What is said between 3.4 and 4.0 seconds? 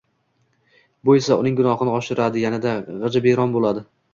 bo`ladi